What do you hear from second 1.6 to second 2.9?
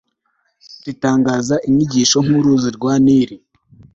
inyigisho nk'uruzi